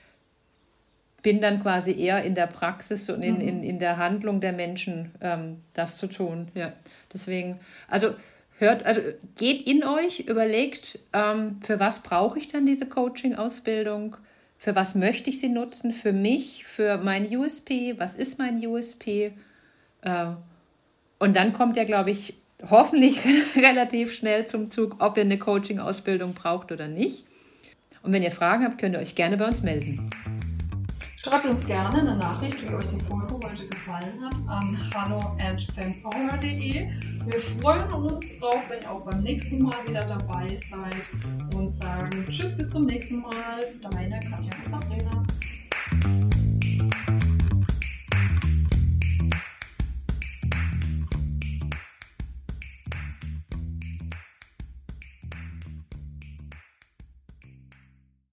bin 1.22 1.40
dann 1.40 1.62
quasi 1.62 1.92
eher 1.98 2.22
in 2.22 2.34
der 2.34 2.46
Praxis 2.46 3.08
und 3.10 3.22
in, 3.22 3.36
mhm. 3.36 3.40
in, 3.40 3.62
in 3.62 3.78
der 3.78 3.96
Handlung 3.96 4.40
der 4.40 4.52
Menschen 4.52 5.12
ähm, 5.20 5.62
das 5.74 5.96
zu 5.96 6.06
tun. 6.06 6.48
Ja, 6.54 6.72
deswegen, 7.12 7.58
also 7.88 8.14
hört, 8.58 8.84
also 8.86 9.00
geht 9.36 9.66
in 9.66 9.84
euch, 9.84 10.20
überlegt, 10.20 10.98
ähm, 11.12 11.60
für 11.62 11.80
was 11.80 12.02
brauche 12.02 12.38
ich 12.38 12.48
dann 12.48 12.66
diese 12.66 12.86
Coaching-Ausbildung? 12.86 14.16
Für 14.56 14.74
was 14.74 14.94
möchte 14.94 15.30
ich 15.30 15.40
sie 15.40 15.48
nutzen? 15.48 15.92
Für 15.92 16.12
mich, 16.12 16.64
für 16.64 16.98
mein 16.98 17.34
USP? 17.36 17.94
Was 17.98 18.16
ist 18.16 18.38
mein 18.38 18.64
USP? 18.64 19.32
Äh, 20.02 20.26
und 21.18 21.36
dann 21.36 21.52
kommt 21.52 21.76
ja, 21.76 21.84
glaube 21.84 22.10
ich, 22.10 22.34
hoffentlich 22.68 23.20
relativ 23.56 24.14
schnell 24.14 24.46
zum 24.46 24.70
Zug, 24.70 24.96
ob 25.00 25.16
ihr 25.16 25.24
eine 25.24 25.38
Coaching-Ausbildung 25.38 26.34
braucht 26.34 26.70
oder 26.70 26.88
nicht. 26.88 27.24
Und 28.02 28.12
wenn 28.12 28.22
ihr 28.22 28.30
Fragen 28.30 28.64
habt, 28.64 28.78
könnt 28.78 28.94
ihr 28.94 29.00
euch 29.00 29.16
gerne 29.16 29.36
bei 29.36 29.46
uns 29.46 29.62
melden. 29.62 30.10
Schreibt 31.28 31.44
uns 31.44 31.66
gerne 31.66 31.98
eine 31.98 32.16
Nachricht, 32.16 32.62
wie 32.62 32.74
euch 32.74 32.88
die 32.88 33.00
Folge 33.00 33.34
heute 33.34 33.68
gefallen 33.68 34.18
hat, 34.24 34.38
an 34.46 34.78
hallo@fanpower.de. 34.94 36.88
Wir 37.26 37.38
freuen 37.38 37.92
uns 37.92 38.38
drauf, 38.38 38.62
wenn 38.70 38.80
ihr 38.80 38.90
auch 38.90 39.02
beim 39.04 39.22
nächsten 39.22 39.60
Mal 39.60 39.76
wieder 39.86 40.06
dabei 40.06 40.56
seid 40.56 41.10
und 41.54 41.68
sagen 41.68 42.24
Tschüss, 42.30 42.56
bis 42.56 42.70
zum 42.70 42.86
nächsten 42.86 43.20
Mal. 43.20 43.60
Deine 43.82 44.18
Katja 44.20 44.52
und 44.64 44.70
Sabrina. 44.70 45.17